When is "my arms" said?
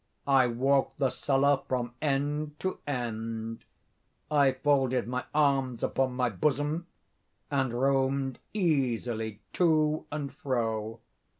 5.07-5.83